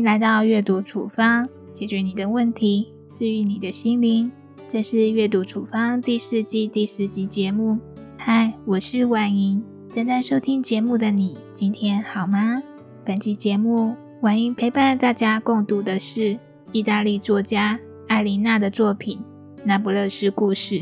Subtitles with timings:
[0.00, 4.32] 迎来到阅读处方，解决你的问题，治愈你的心灵。
[4.66, 7.78] 这是阅读处方第四季第十集节目。
[8.16, 12.62] 嗨，我是婉莹，正在收听节目的你，今天好吗？
[13.04, 16.38] 本期节目，婉莹陪伴大家共读的是
[16.72, 19.18] 意大利作家艾琳娜的作品
[19.64, 20.76] 《那不勒斯故事》。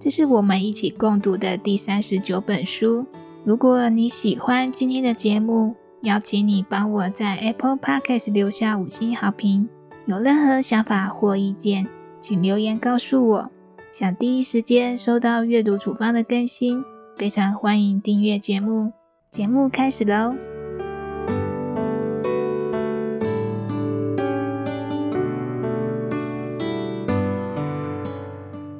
[0.00, 3.04] 这是我们一起共读的第三十九本书。
[3.44, 9.68] 如果你喜欢今天的节目，邀请你帮我在 Apple Podcast 留下五星好评。
[10.06, 11.86] 有任何想法或意见，
[12.18, 13.50] 请留言告诉我。
[13.92, 16.84] 想第一时间收到阅读处方的更新，
[17.16, 18.92] 非常欢迎订阅节目。
[19.30, 20.34] 节目开始喽！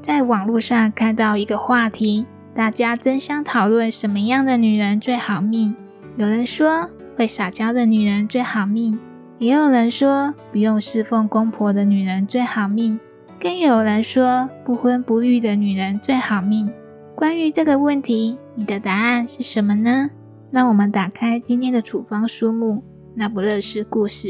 [0.00, 2.26] 在网络上看到一个话题。
[2.52, 5.74] 大家争相讨论什么样的女人最好命。
[6.18, 8.99] 有人说会撒娇的女人最好命，
[9.38, 12.99] 也有人说不用侍奉公婆的女人最好命，
[13.38, 16.73] 更有人说不婚不育的女人最好命。
[17.15, 20.10] 关于这个问题，你的答案是什么呢？
[20.51, 22.74] 让我们打开今天的处方书目
[23.15, 24.29] 《那不勒斯故事》。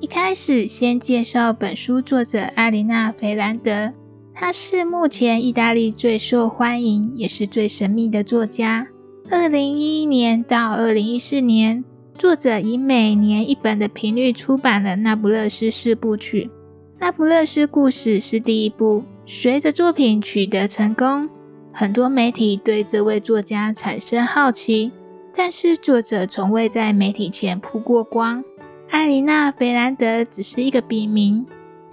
[0.00, 3.92] 一开始先介绍本书作者艾琳娜·菲兰德，
[4.36, 8.88] 他是目前意大利最受欢迎也是最神秘的作家。
[9.30, 11.84] 二零一一年到二零一四年，
[12.18, 16.42] 作者以每年一本的频率出版了《那不勒斯四部曲》。
[16.98, 19.04] 《那不勒斯故事》是第一部。
[19.24, 21.30] 随着作品取得成功，
[21.72, 24.90] 很多媒体对这位作家产生好奇，
[25.34, 28.44] 但是作者从未在媒体前曝过光。
[28.90, 31.46] 艾琳娜·菲兰德只是一个笔名，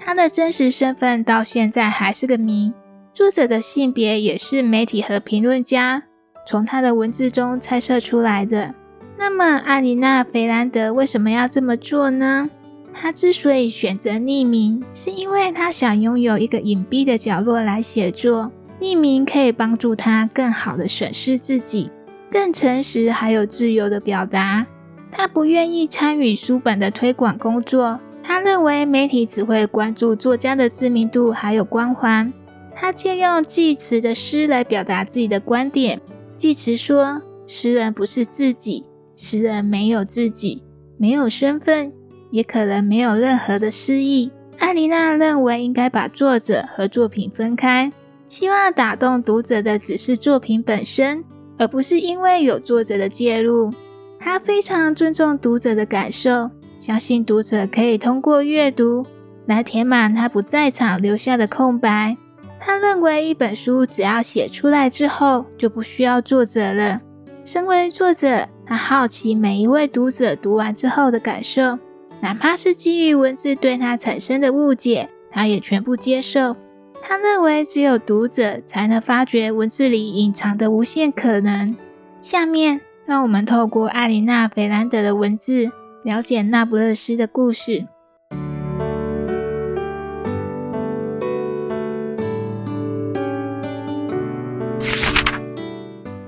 [0.04, 2.74] 他的真实身份到现在还是个谜。
[3.14, 6.04] 作者的性别也是媒体和评论家
[6.48, 8.74] 从他的文字中猜测出来的。
[9.18, 12.50] 那么，阿琳娜·菲兰德为什么要这么做呢？
[12.94, 18.52] 他之所以选择匿名，是因为他想拥有一个隐蔽的角落来写作。
[18.80, 21.92] 匿名可以帮助他更好的审视自己，
[22.32, 24.66] 更诚实，还有自由的表达。
[25.12, 28.00] 他不愿意参与书本的推广工作。
[28.44, 32.34] 认为媒体只会关注作家的知名度还有光环。
[32.76, 36.02] 他借用济慈的诗来表达自己的观点。
[36.38, 38.86] 济慈说：“诗人不是自己，
[39.16, 40.64] 诗人没有自己，
[40.98, 41.94] 没有身份，
[42.32, 47.92] 也可能没有任何的诗意。”艾琳娜认为应该把作者和作品分开，
[48.28, 51.24] 希望打动读者的只是作品本身，
[51.58, 53.74] 而不是因为有作者的介入。
[54.20, 59.06] 他非常尊重读者的感受，相信读者可以通过阅读
[59.46, 62.18] 来填满他不在场留下的空白。
[62.60, 67.00] 他认为一本书只要写出来之后，就不需要作者了。
[67.46, 71.78] 身为作者，他好奇每一位读者读完之后的感受，
[72.20, 76.56] 哪怕是基于文字对他产生的误解，他也全部接受。
[77.04, 81.78] 他认为只有读者才能发掘文字里隐藏的无限可能。
[82.22, 82.82] 下面。
[83.04, 85.70] 让我们透过艾琳娜·菲兰德的文字，
[86.04, 87.86] 了解那不勒斯的故事。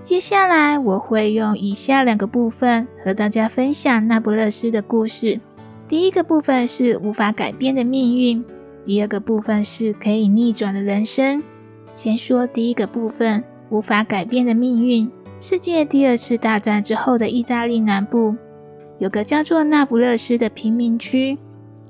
[0.02, 5.40] 接下来，我会用以下两个部分和大家分享那不勒斯的故事。
[5.88, 8.46] 第一个部分是无法改变的命运，
[8.86, 11.42] 第二个部分是可以逆转的人生。
[11.96, 15.12] 先说第一个部分，无法改变的命运。
[15.40, 18.36] 世界第二次大战之后的意大利南部，
[19.04, 21.38] 有个叫做那不勒斯的贫民区，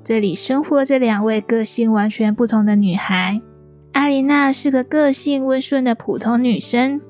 [0.02, 3.40] 这里生活着两位个性完全不同的女孩。
[3.92, 7.00] 阿琳娜是个个性温顺的普通女生，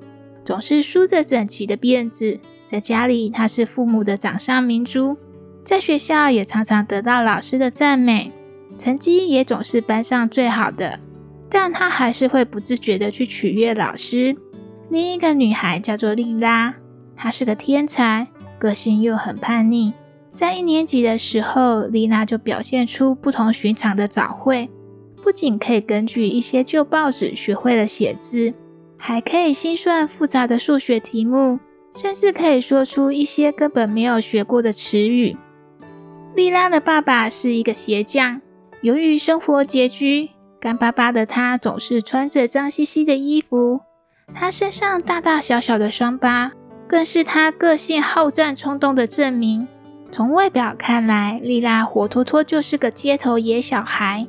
[0.44, 2.38] 总是梳着整齐的辫子。
[2.66, 5.16] 在家里，她是父母的掌上明珠，
[5.64, 8.30] 在学校也常常得到老师的赞美，
[8.76, 11.00] 成绩也总是班上最好的。
[11.48, 14.36] 但她还是会不自觉的去取悦老师。
[14.90, 16.74] 另一个女孩叫做莉拉，
[17.16, 18.26] 她是个天才，
[18.64, 19.92] 个性又很叛逆。
[20.32, 24.70] 在一年级的时候，莉拉就表现出不同寻常的早慧，
[25.22, 28.54] 不仅可以根据一些旧报纸学会了写字，
[28.96, 31.60] 还可以心算复杂的数学题目，
[31.94, 35.36] 甚至可以说出一些根本没有学过的词语。
[36.34, 38.40] 莉拉的爸爸是一个鞋匠，
[38.80, 43.82] 由于生活拮据，干巴巴的他总是穿着脏兮兮的衣服。
[44.34, 46.50] 他身上大大小小的伤疤，
[46.86, 49.66] 更是他个性好战冲动的证明。
[50.10, 54.26] 从外表看来，莉拉活脱脱就是个街头野小孩。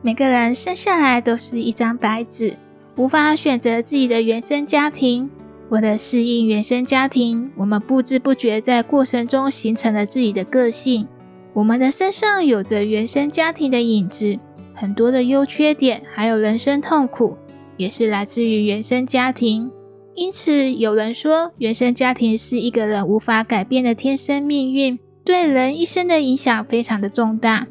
[0.00, 2.56] 每个人生下来都是一张白纸，
[2.96, 5.30] 无法选择自己的原生家庭。
[5.68, 11.06] 为了适应原生家庭，我们不知不觉在过程中形成了自己的个性。
[11.52, 14.38] 我们的身上有着原生家庭的影子，
[14.74, 17.36] 很多的优缺点，还有人生痛苦，
[17.76, 19.70] 也是来自于原生家庭。
[20.18, 27.68] 因此，有人说，原生家庭是一个人无法改变的天生命运，对人一生的影响非常的重大。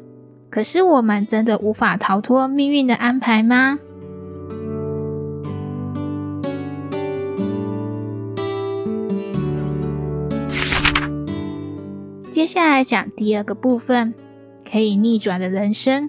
[0.48, 3.78] 可是，我们真的无法逃脱命运的安排吗？
[12.30, 14.14] 接下来讲第二个部分，
[14.64, 16.08] 可以逆转的人生。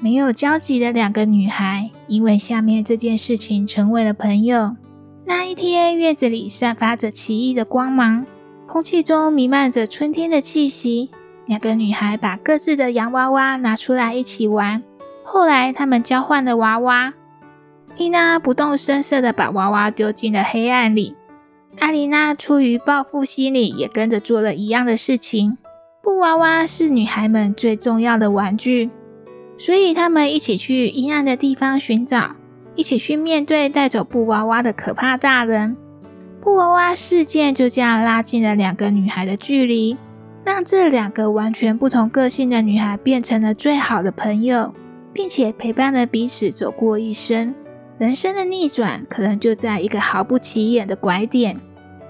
[0.00, 4.76] 没有交集的两个女孩，因为下面这件事情成为了朋友。
[5.28, 8.24] 那一天，院子里散发着奇异的光芒，
[8.66, 11.10] 空气中弥漫着春天的气息。
[11.44, 14.82] 两个女孩把各自的洋娃娃拿出来一起玩。
[15.22, 17.12] 后来，她们交换了娃娃。
[17.98, 21.14] 丽娜不动声色地把娃娃丢进了黑暗里。
[21.78, 25.58] 阿丽娜出于报复心理，也跟着做了一样的事情。
[26.02, 28.88] 布娃娃是女孩们最重要的玩具，
[29.58, 32.36] 所以她们一起去阴暗的地方寻找。
[32.78, 35.76] 一起去面对带走布娃娃的可怕大人。
[36.40, 39.96] 布娃娃事件就这样拉近了两个女孩的距离，
[40.44, 44.72] 让这两个完全不同个性的女孩变成了最好的朋友，
[45.12, 47.52] 并且陪伴了彼此走过一生。
[47.98, 51.58] 人生的逆转可能就在一个毫不起眼的拐点。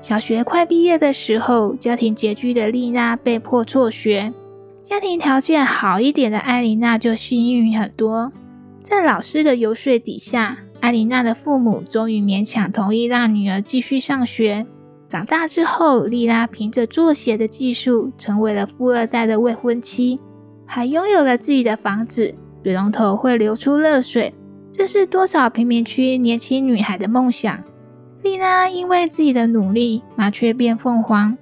[0.03, 4.35] 小学快毕业的时候，家庭拮据的丽娜被迫辍学，
[4.83, 8.31] 家庭条件好一点的艾琳娜就幸运很多。
[8.89, 14.67] 在老师的游说底下，艾琳娜的父母终于勉强同意让女儿继续上学。
[15.07, 20.19] 长大之后，莉拉凭着做鞋的技术，成为了富二代的未婚妻，
[20.65, 24.33] 还拥有了自己的房子，水龙头会流出热水，
[24.73, 27.63] 这是多少贫民区年轻女孩的梦想。
[28.23, 31.37] 莉拉因为自己的努力，麻雀变凤凰，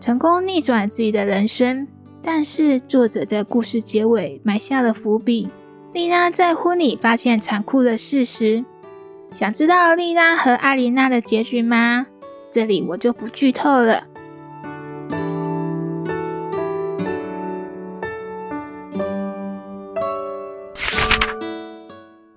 [0.00, 1.86] 成功逆转自己的人生。
[2.22, 5.50] 但是，作者在故事结尾埋下了伏笔。
[5.96, 8.66] 丽娜在婚礼发现残酷的事实，
[9.34, 12.06] 想知道丽娜和艾琳娜的结局吗？
[12.52, 14.04] 这里我就不剧透了。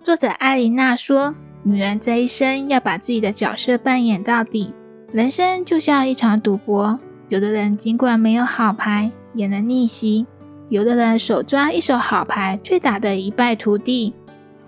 [0.02, 4.74] 作者艾琳娜说：“女人这一生要把自己的角色扮演到底，
[5.12, 6.98] 人生就像一场赌博，
[7.28, 10.26] 有的人尽管没有好牌，也能逆袭。”
[10.70, 14.14] 有的人手抓一手好牌，却打得一败涂地。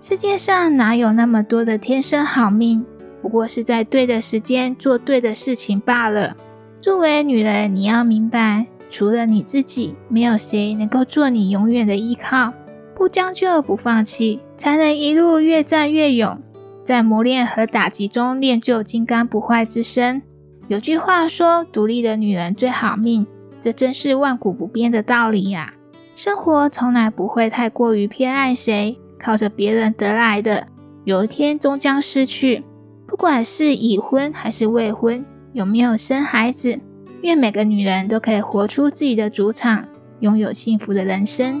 [0.00, 2.84] 世界上哪有那么多的天生好命？
[3.22, 6.36] 不过是在对的时间做对的事情罢了。
[6.80, 12.52] 作为女人，你要明白，除了你自己，没有谁能够做你永远的依靠。
[12.96, 16.40] 不将就，不放弃，才能一路越战越勇，
[16.84, 20.22] 在磨练和打击中练就金刚不坏之身。
[20.66, 23.26] 有句话说：“独立的女人最好命。”
[23.60, 25.74] 这真是万古不变的道理呀。
[26.14, 30.68] 生活从来不会太过于偏爱谁，靠着别人得来的，
[31.04, 32.64] 有一天终将失去。
[33.06, 36.80] 不管是已婚还是未婚，有没有生孩子，
[37.22, 39.88] 愿每个女人都可以活出自己的主场，
[40.20, 41.60] 拥有幸福的人生。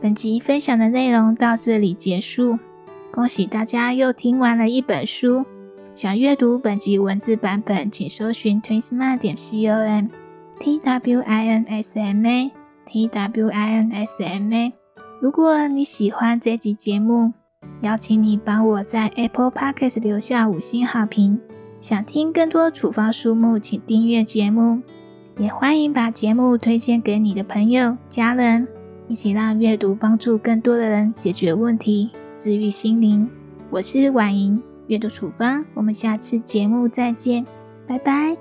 [0.00, 2.58] 本集分享的内容到这里结束，
[3.10, 5.44] 恭喜大家又听完了一本书。
[5.96, 10.08] 想阅读本集文字版本，请搜寻 twinsma 点 com
[10.60, 12.52] t w i n s m a
[12.84, 14.74] t w i n s m a。
[15.22, 17.32] 如果你喜欢这集节目，
[17.80, 21.40] 邀请你帮我在 Apple Podcast 留下五星好评。
[21.80, 24.82] 想听更多处方书目，请订阅节目，
[25.38, 28.68] 也欢迎把节目推荐给你的朋友、家人，
[29.08, 33.26] 一起让阅读帮助更多的人解决问题、治愈心灵。
[33.70, 34.62] 我是婉莹。
[34.88, 37.46] 阅读处方，我们下次节目再见，
[37.86, 38.36] 拜拜。